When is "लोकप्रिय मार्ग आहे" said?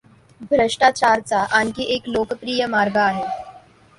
2.09-3.23